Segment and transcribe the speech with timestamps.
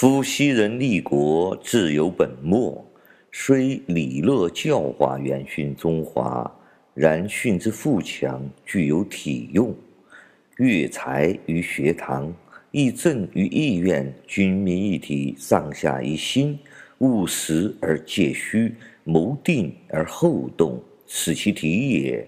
[0.00, 2.82] 夫昔人立国，自有本末。
[3.32, 6.50] 虽礼乐教化远逊中华，
[6.94, 9.76] 然逊之富强，具有体用。
[10.56, 12.32] 乐才于学堂，
[12.70, 16.58] 议政于议院，军民一体，上下一心，
[17.00, 18.74] 务实而戒虚，
[19.04, 22.26] 谋定而后动，此其体也。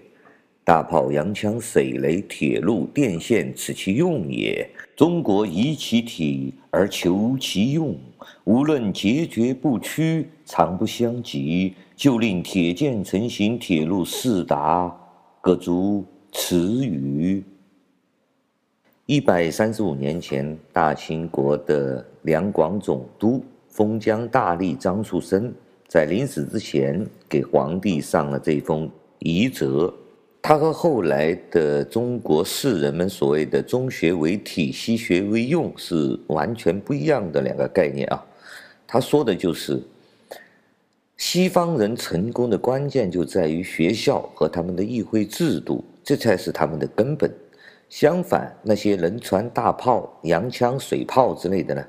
[0.65, 4.65] 大炮、洋枪、水雷、铁路、电线，此其用也。
[4.95, 7.97] 中国宜其体而求其用，
[8.45, 14.95] 无论节绝不屈，长不相及，就令铁剑成行，铁路四达，
[15.41, 17.43] 各足此语。
[19.05, 25.53] 一百三十五年前，大清国的两广总督封疆大吏张树声
[25.89, 28.89] 在临死之前，给皇帝上了这封
[29.19, 29.93] 遗折。
[30.45, 38.21] 他和后来的中国士人们所谓的“中学为体，西学为用”是完全不一样的两个概念啊。
[38.85, 39.81] 他说的就是，
[41.15, 47.33] 西方人成功的关键就在于学校和他们的议会制度，这才是他们的根本。
[47.87, 51.85] 相反，那些轮船大炮、洋枪、水炮之类的呢，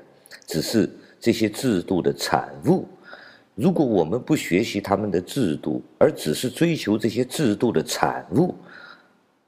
[0.47, 0.89] 只是
[1.19, 2.85] 这些制度的产物。
[3.55, 8.53] 如果我们不学习他们的制度，而只是追求这些制度的产物，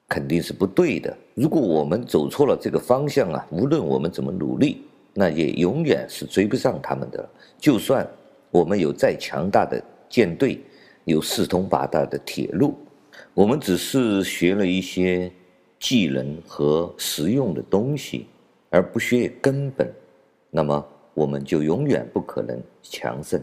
[0.08, 1.16] 肯定是不对的。
[1.34, 4.82] 如果我们走错了这个方向啊，无论我们怎么努力，
[5.14, 7.30] 那也永远是追不上他们的。
[7.58, 8.08] 就算
[8.50, 10.64] 我们有再强大的舰队，
[11.04, 12.76] 有四通八达的铁路，
[13.34, 15.30] 我们只是学了一些
[15.80, 18.28] 技能和实用的东西，
[18.70, 19.92] 而不学根本，
[20.50, 23.42] 那么我们就永远不可能强盛。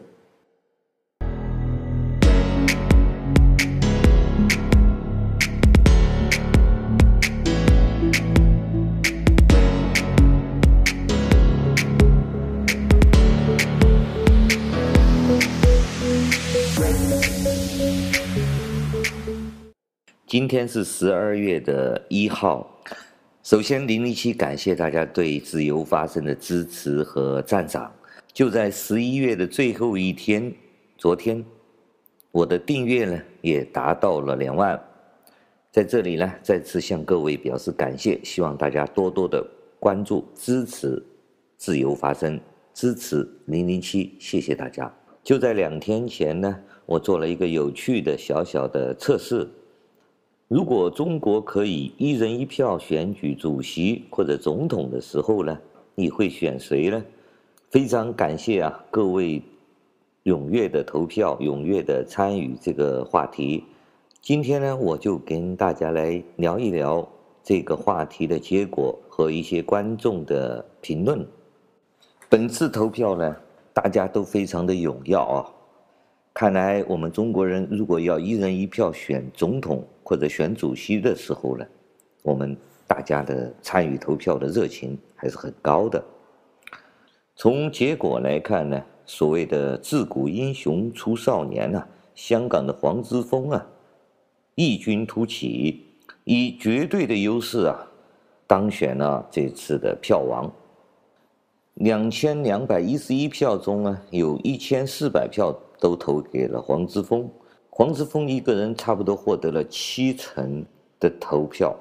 [20.35, 22.69] 今天是十二月的一号。
[23.45, 27.89] 首先，零零七感谢大家对自由发声的支持和赞赏。
[28.33, 30.53] 就在十一月的最后一天，
[30.99, 31.45] 昨天，
[32.33, 34.77] 我的订阅呢也达到了两万。
[35.71, 39.41] 在这里呢，再次向各位表示感谢，希望大家多多的
[39.79, 41.01] 关注、支持
[41.57, 42.41] 自由发声，
[42.73, 44.93] 支持零零七，谢谢大家。
[45.23, 49.49] 就在两天前呢，我做了一个有趣的小小的测试。
[50.55, 55.59] 如果中国可以一人一票选举主席或者总统的时候呢，
[55.97, 57.05] 你会选谁呢？
[57.73, 59.43] 非常感谢啊，各位
[60.23, 63.65] 踊跃的投票，踊跃的参与这个话题。
[64.23, 67.05] 今天呢，我就跟大家来聊一聊
[67.43, 71.27] 这个话题的结果和一些观众的评论。
[72.29, 73.37] 本次投票呢，
[73.73, 75.45] 大家都非常的踊跃啊。
[76.35, 81.65] 看来我们中国人如果要一人一票选总统或者选主席的时候呢，
[82.25, 82.57] 我们
[82.89, 86.05] 大家的参与投票的热情还是很高的。
[87.37, 91.87] 从结果来看呢，所谓的自古英雄出少年呐，
[92.17, 93.65] 香港的黄之锋啊，
[94.57, 95.87] 异军突起，
[96.25, 97.87] 以绝对的优势啊，
[98.45, 100.53] 当选了这次的票王。
[101.75, 105.57] 两千两百一十一票中呢，有一千四百票。
[105.85, 107.29] 都投给了黄之锋，
[107.69, 110.65] 黄之锋一个人差不多获得了七成
[110.99, 111.77] 的投票，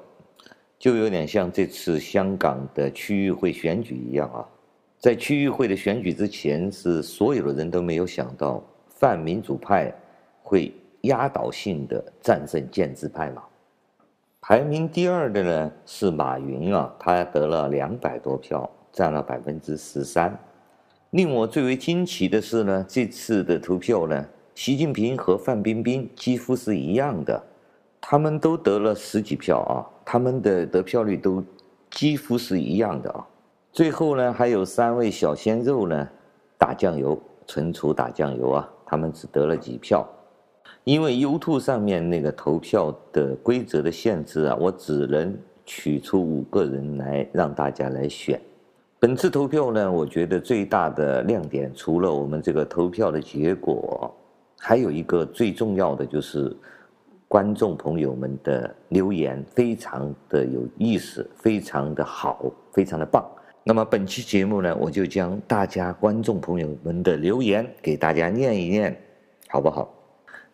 [0.78, 4.46] 就有点像这次香港的区域会选举一样啊。
[4.98, 9.90] 在区域会的选举之前，是所有的人都没有想到泛民主派
[10.42, 10.70] 会
[11.04, 13.42] 压倒性的战胜建制派嘛。
[14.42, 20.38] 排名第二的呢是马云啊，他得了两百多票，占了百分之十三。
[21.14, 24.26] 令我最为惊奇的是呢，这次的投票呢，
[24.56, 27.40] 习近平和范冰冰几乎是一样的，
[28.00, 31.40] 他们都得了十几票啊，他们的得票率都
[31.88, 33.24] 几乎是一样的啊。
[33.72, 36.08] 最后呢，还有三位小鲜肉呢，
[36.58, 37.16] 打酱油，
[37.46, 40.04] 纯属打酱油啊，他们只得了几票。
[40.82, 45.32] 因为 YouTube 上面那个投票的规则的限制啊，我只能
[45.64, 48.40] 取出五个人来让大家来选。
[49.04, 54.10] 本次投票呢，我觉得最大的亮点，除了我们这个投票的结果，
[54.58, 56.50] 还有一个最重要的就是
[57.28, 63.22] 观众朋友们的留言，非常的有意思，非常的好，非常的棒。
[63.62, 68.98] 那么本期节目呢，我就将大家观众朋友们的留言给大家念一念，
[69.48, 69.92] 好不好？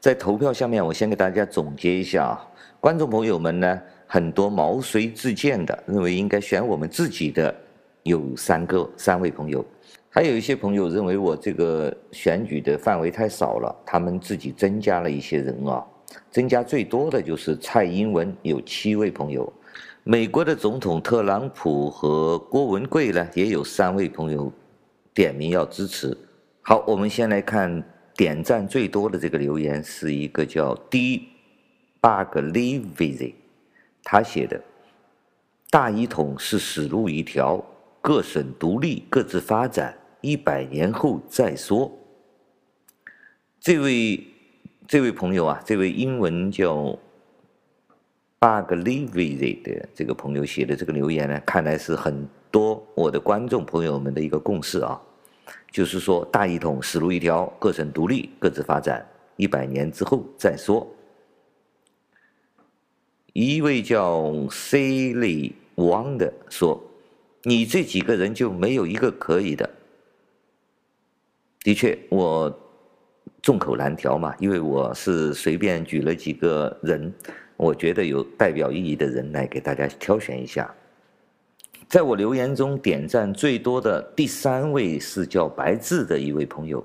[0.00, 2.44] 在投票下面，我先给大家总结一下啊，
[2.80, 7.54] 观众朋友们呢，很多毛遂自荐的，认为应该选我们自己的。
[8.02, 9.64] 有三个三位朋友，
[10.08, 15.84] 还有一些朋友认为我这个选举的范围太少了，他们自己增加了一些人啊，
[16.30, 19.52] 增加最多的就是蔡英文有七位朋友，
[20.02, 24.50] 美国的总统特朗普和郭文贵呢也有三位朋友
[25.12, 26.16] 点名要支持。
[26.62, 27.82] 好，我们先来看
[28.16, 31.28] 点赞最多的这个留言，是一个叫 D
[32.00, 33.34] Bug Live Visit，
[34.02, 34.60] 他写的。
[35.70, 37.64] 大一统是死路一条，
[38.00, 41.90] 各省独立，各自发展，一百年后再说。
[43.60, 44.26] 这位
[44.86, 46.98] 这位朋友啊，这位英文叫
[48.40, 55.00] Buglivy 的这个朋友写的这个留言呢，看来是很多我的观众朋友们的一个共识啊，
[55.70, 59.06] 就是说大一统死路一条，各省独立，各自发展，
[59.36, 60.86] 一百年之后再说。
[63.32, 65.52] 一位叫 Sally。
[65.76, 66.78] 王的说
[67.42, 69.68] ：“你这几个人就没有一个可以的。”
[71.62, 72.58] 的确，我
[73.42, 77.12] 众口难调嘛，因为我是随便举了几个人，
[77.56, 80.74] 我觉得有代表意义的人来给大家挑选一下。
[81.86, 86.82] 在我留言中点赞最多的第三位是叫白志的一位朋友，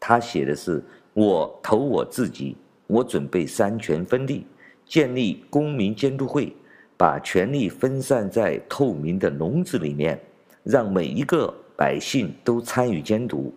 [0.00, 0.82] 他写的是
[1.14, 2.56] ：“我投我自己，
[2.86, 4.46] 我准备三权分立，
[4.84, 6.52] 建立公民监督会。”
[6.98, 10.18] 把权力分散在透明的笼子里面，
[10.64, 13.54] 让每一个百姓都参与监督，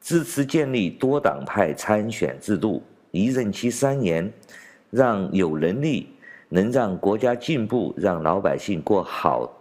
[0.00, 4.32] 支持建立多党派参选制度，一任期三年，
[4.90, 6.08] 让有能力
[6.48, 9.52] 能让国家进步、让老百姓过好、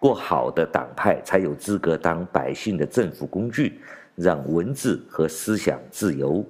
[0.00, 3.80] 过好的党派才有资格当百姓的政府工具，
[4.16, 6.44] 让文字和思想自由。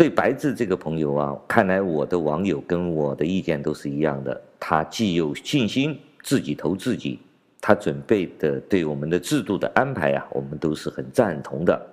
[0.00, 4.40] 对白字这个朋友啊，看来我的网友跟我的意见都是一样的。
[4.58, 7.20] 他既有信心自己投自己，
[7.60, 11.86] 他准备的对我们的制度的安排啊，我们都是很赞同的。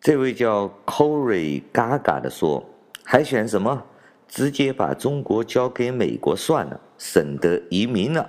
[0.00, 2.68] 这位叫 Corey Gaga 的说，
[3.04, 3.80] 还选什么？
[4.26, 8.28] 直接把中国交给美国算了，省得移民了。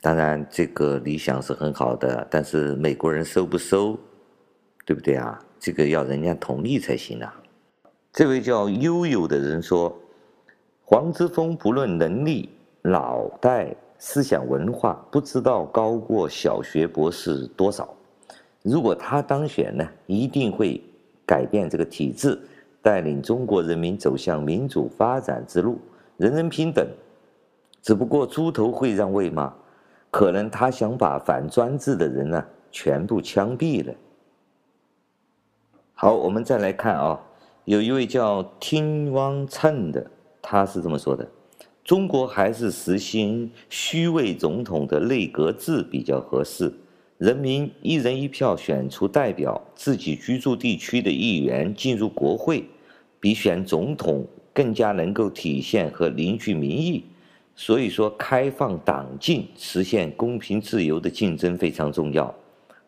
[0.00, 3.96] 当然，这个理想是很好的，但是美国人收不收，
[4.84, 5.38] 对不对啊？
[5.58, 7.34] 这个要人家同意才行啊！
[8.12, 9.94] 这位叫悠悠的人说
[10.84, 12.48] ：“黄之锋不论能力、
[12.82, 17.88] 脑袋、思想文化，不知道高过小学博士多少。
[18.62, 20.82] 如果他当选呢，一定会
[21.26, 22.38] 改变这个体制，
[22.80, 25.78] 带领中国人民走向民主发展之路，
[26.16, 26.86] 人人平等。
[27.82, 29.54] 只不过猪头会让位吗？
[30.10, 33.92] 可能他想把反专制的人呢，全部枪毙了。”
[35.98, 37.18] 好，我们再来看啊，
[37.64, 40.10] 有一位叫听汪称的，
[40.42, 41.26] 他是这么说的：
[41.82, 46.70] 中国还是实行虚位总统的内阁制比较合适，
[47.16, 52.66] 人民一人一票选出代表自己居住地区的议员进入国会，
[53.18, 57.06] 比选总统更加能够体现和凝聚民意。
[57.54, 62.34] 所以说，开放党禁，实现公平自由的竞争非常重要。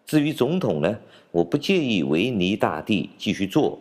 [0.08, 0.98] 至于总统呢，
[1.30, 3.78] 我不介意维尼大帝继续做，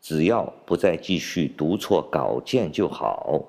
[0.00, 3.44] 只要不再继续读错稿件就好。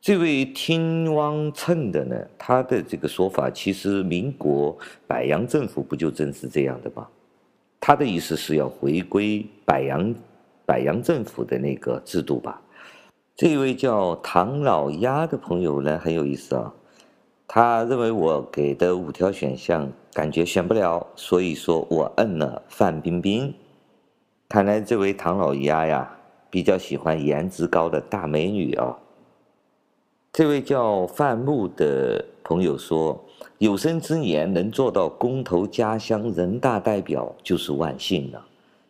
[0.00, 4.78] 这位听汪称的呢，他的这个说法，其实民国
[5.08, 7.08] 柏杨政府不就正是这样的吗？
[7.80, 10.14] 他的意思是要回归柏杨
[10.64, 12.62] 柏杨政府的那个制度吧？
[13.34, 16.72] 这位叫唐老鸭的朋友呢，很有意思啊。
[17.56, 23.50] 他认为我给的五条选项感觉选不了，所以说我摁了范冰冰。
[24.46, 26.18] 看来这位唐老鸭呀，
[26.50, 28.94] 比较喜欢颜值高的大美女哦。
[30.34, 33.18] 这位叫范木的朋友说，
[33.56, 38.46] 有生之年能做到公投家乡人大代表就是万幸了。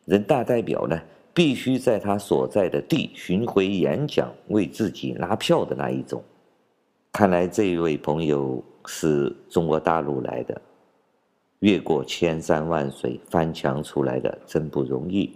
[0.06, 1.00] 人大代表呢，
[1.32, 6.20] 必须在他所在的地巡回演讲，为自己拉票的那一种。
[7.16, 10.61] 看来这一位朋友是中国大陆来的，
[11.61, 15.35] 越过千山万水翻墙出来的，真不容易，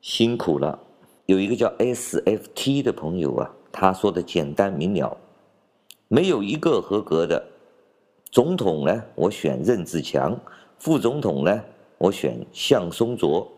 [0.00, 0.78] 辛苦了。
[1.26, 5.16] 有一个叫 SFT 的朋友啊，他说的简单明了，
[6.06, 7.44] 没有一个合格的
[8.30, 10.32] 总统呢，我选任志强；
[10.78, 11.64] 副总统呢，
[11.98, 13.50] 我选向松卓。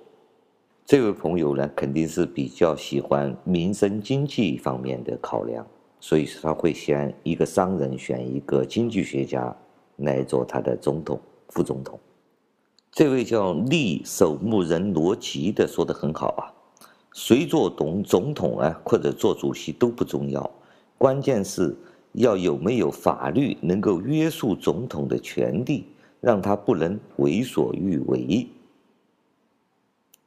[0.86, 5.66] 这位朋友呢，肯定是比较喜欢民生经济方面的考量。
[6.06, 9.56] 所以说他会选一个商人，选一个经济学家
[9.96, 11.18] 来做他的总统、
[11.48, 11.98] 副总统。
[12.92, 16.52] 这位叫利守墓人罗吉的说的很好啊，
[17.14, 20.50] 谁做总总统啊，或者做主席都不重要，
[20.98, 21.74] 关键是
[22.12, 25.86] 要有没有法律能够约束总统的权利，
[26.20, 28.46] 让他不能为所欲为。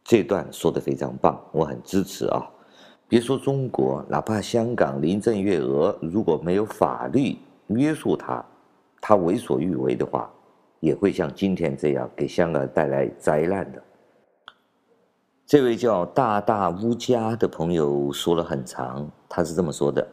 [0.04, 2.50] 这段说的非常棒，我很支持啊！
[3.08, 7.38] 别说中国，哪怕香港林郑月娥如果没有法律
[7.68, 8.44] 约束他，
[9.00, 10.30] 他为所欲为的话，
[10.80, 13.82] 也会像今天这样给香港带来灾难的。
[15.46, 20.06] 这位叫大大乌家的朋友说了很长，他是这么说的：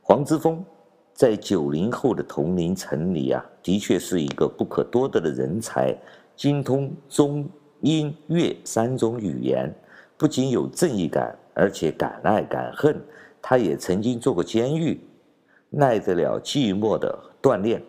[0.00, 0.64] 黄之锋
[1.12, 5.96] 在九零后的同龄层里啊，的确是一个不可多得的人才，
[6.34, 7.48] 精通中。
[7.82, 9.72] 音乐三种语言，
[10.16, 12.94] 不仅有正义感，而且敢爱敢恨。
[13.40, 15.00] 他也曾经做过监狱，
[15.70, 17.82] 耐得了寂寞的锻炼，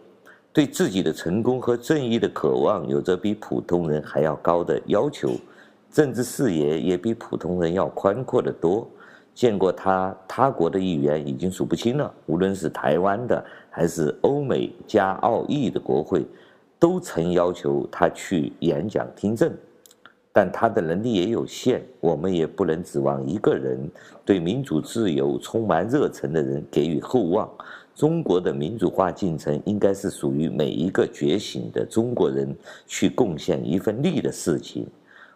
[0.53, 5.31] 对自己的成功和正义的渴望有着比普通人还要高的要求，
[5.91, 8.87] 政治视野也比普通人要宽阔得多。
[9.33, 16.25] 见过他他国的议员已经数不清了，无论是台湾的还是欧美加澳裔的国会，
[16.79, 19.51] 都曾要求他去演讲听证。
[20.37, 23.89] 但他的能力也有限，我们也不能指望一个人
[24.23, 27.49] 对民主自由充满热忱的人给予厚望。
[27.95, 34.85] 中国的民主化进程应该是属于每一个觉醒的中国人去贡献一份力的事情，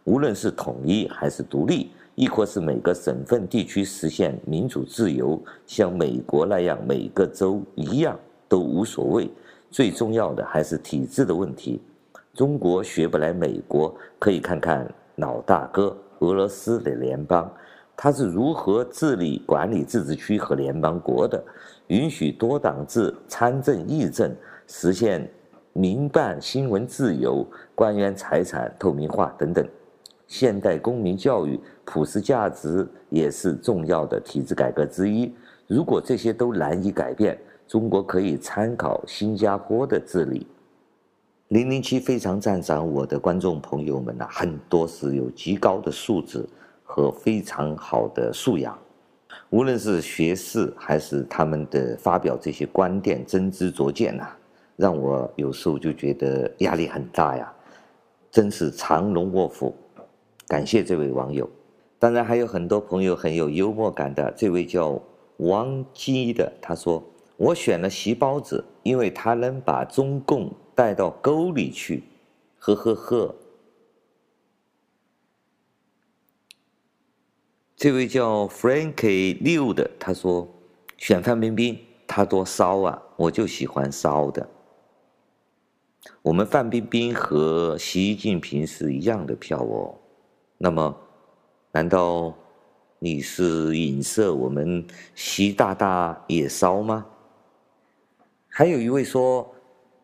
[0.04, 9.28] 无论是统一还是独立，亦或是每个省份地区实现民主自由，像美国那样每个州一样都无所谓。
[9.72, 11.82] 最重要的还是体制的问题。
[12.34, 17.52] 中国学不来美国，可以看看老大哥俄罗斯的联邦，
[17.96, 21.44] 他是如何治理管理自治区和联邦国的，
[21.88, 24.34] 允许多党制参政议政，
[24.66, 25.30] 实现
[25.74, 27.46] 民办新闻自由、
[27.76, 29.68] 官员财产透明化等等。
[30.26, 35.36] 现代公民教育、普世价值也是重要的体制改革之一。
[35.68, 40.48] 如果这些都难以改变，中国可以参考新加坡的治理。
[41.52, 46.48] 零零七非常赞赏我的观众朋友们呐，很多是有极高的素质
[46.82, 48.80] 和非常好的素养，
[49.50, 54.30] 无论是学识还是他们的发表这些观点，真知灼见呐，
[54.78, 57.52] 让我有时候就觉得压力很大呀，
[58.32, 59.76] 真是藏龙卧虎。
[60.48, 61.50] 感谢这位网友，
[62.00, 64.98] 当然还有很多朋友很有幽默感的，这位叫
[65.36, 67.04] 王基的，他说
[67.36, 70.50] 我选了习包子，因为他能把中共。
[70.82, 72.02] 带到沟里去，
[72.58, 73.36] 呵呵呵。
[77.76, 80.52] 这位叫 Frankie 六的，他说
[80.98, 84.50] 选范冰冰，她多骚啊，我就喜欢骚的。
[86.24, 89.96] 我们范冰冰和习近平是一样的票哦。
[90.58, 90.98] 那么，
[91.72, 92.34] 难道
[92.98, 94.84] 你是影射我们
[95.14, 97.06] 习大大也骚吗？
[98.50, 99.54] 还有一位说。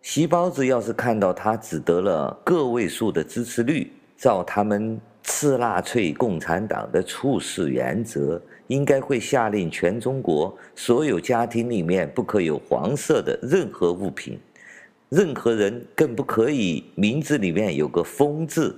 [0.02, 14.40] 习包子要是看到他只得了个位数的支持率，照他们吃纳粹共产党的处事原则，应该会下令全中国所有家庭里面不可有黄色的任何物品，
[15.10, 18.74] 任何人更不可以名字里面有个“疯”字。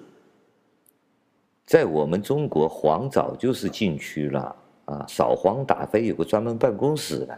[1.68, 7.38] 在我们中国，黄早就是禁区了啊，扫黄打非有个专门办公室了，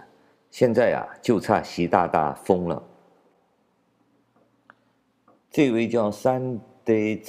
[0.50, 2.82] 现在啊，就差习大大疯了。
[5.52, 7.22] 这位叫 Sunday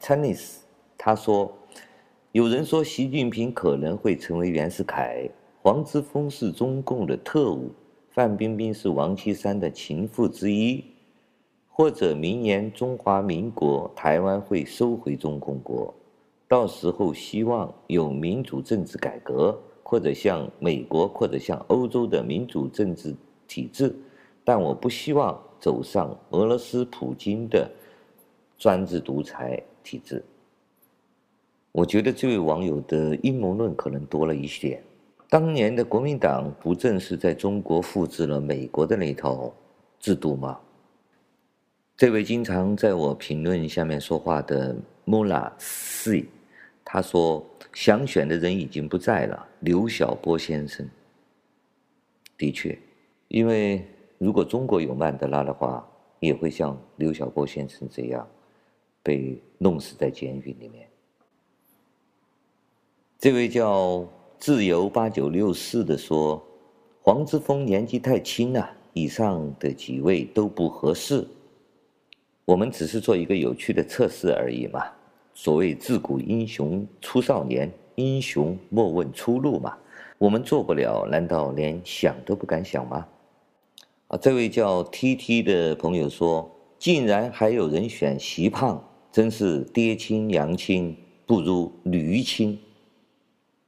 [0.00, 0.56] Chinese，
[0.98, 1.56] 他说
[2.32, 5.30] ：“有人说习近平可能会成为袁世凯，
[5.62, 7.70] 黄之锋是中共的特务，
[8.10, 10.82] 范冰冰是王岐山的情妇之一，
[11.68, 15.94] 或者明年中华民国台湾会收回中共国，
[16.48, 23.14] 到时候希望有民主政治改革，或者像美国或者像欧洲的民主政治
[23.46, 23.94] 体制，
[24.42, 27.70] 但我不希望。”走上俄罗斯普京的
[28.58, 30.22] 专制独裁体制，
[31.72, 34.78] 我觉得这位网友的阴谋论可能多了一些。
[35.30, 39.50] 当年的国民党不正是在中国复制了美国的那套
[39.98, 40.60] 制度吗？
[41.96, 46.28] 这位经常在我评论下面说话的穆拉西，
[46.84, 47.42] 他说
[47.72, 50.86] 想选的人已经不在了，刘晓波先生。
[52.36, 52.78] 的确，
[53.28, 53.82] 因为。
[54.24, 55.86] 如果中国有曼德拉的话，
[56.18, 58.26] 也会像刘晓波先生这样
[59.02, 60.88] 被弄死在监狱里面。
[63.18, 64.02] 这位叫
[64.38, 66.42] 自由八九六四的说
[67.04, 71.26] ：“黄之锋年纪太轻了，以上的几位都不合适。
[72.46, 74.86] 我们只是做一个有趣的测试而已嘛。
[75.34, 79.76] 所谓自古英雄出少年，英雄莫问出路嘛。
[80.16, 83.06] 我们做不了，难道连想都不敢想吗？”
[84.20, 92.58] 这位叫 T T 的朋友说：“竟然还有人选习胖，真是爹亲娘亲不如驴亲。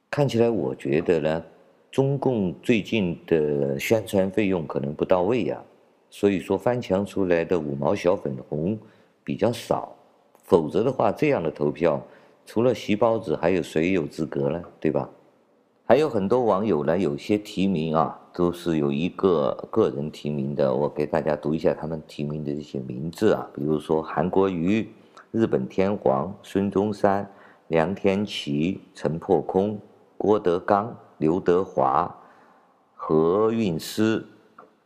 [0.09, 1.43] 看起来，我觉得呢，
[1.91, 5.61] 中共最近的宣传费用可能不到位呀，
[6.09, 8.77] 所以说翻墙出来的五毛小粉红
[9.23, 9.93] 比较少，
[10.43, 12.01] 否则的话，这样的投票，
[12.45, 14.63] 除了席包子，还有谁有资格呢？
[14.79, 15.09] 对吧？
[15.89, 24.85] 还有很多网友呢，有些提名啊，都是有一个个人提名的，我给大家读一下他们提名的这些名字啊，比如说韩国瑜、
[25.31, 27.25] 日本天皇、孙中山、
[27.69, 29.79] 梁天琦、陈破空。
[30.17, 32.13] 郭德纲、刘德华、
[32.95, 34.25] 何韵诗，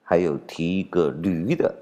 [0.04, 1.74] 还有提一个驴的。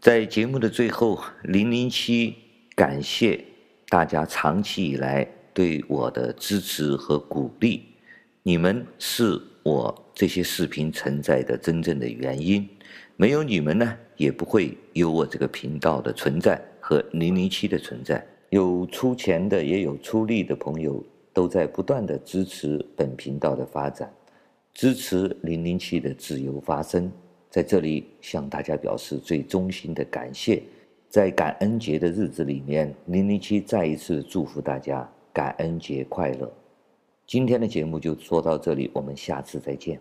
[0.00, 2.36] 在节目的最后，零零七
[2.76, 3.44] 感谢
[3.88, 7.82] 大家长期以来对我的支持和鼓励，
[8.42, 12.68] 你们是我这些视频存在的真正的原因，
[13.16, 18.26] 没有你们呢，也不会有我这个频道的存在和零零七的存在。
[18.50, 21.04] 有出钱的，也有出力的朋友。
[21.32, 24.12] 都在不断地支持本频道的发展，
[24.74, 27.10] 支持零零七的自由发声，
[27.48, 30.60] 在这里向大家表示最衷心的感谢。
[31.08, 36.52] 在感恩节的日子里面，零零七再一次祝福大家感恩节快乐。
[37.30, 40.00] 今天的节目就说到这里，我们下次再见。